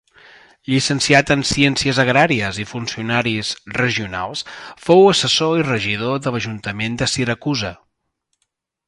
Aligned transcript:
Llicenciat 0.69 1.31
en 1.33 1.43
ciències 1.49 1.99
agràries 2.03 2.59
i 2.63 2.65
funcionaris 2.71 3.51
regionals, 3.75 4.41
fou 4.87 5.03
assessor 5.11 5.61
i 5.61 5.67
regidor 5.69 6.19
de 6.25 6.35
l'ajuntament 6.37 6.97
de 7.03 7.11
Siracusa. 7.13 7.71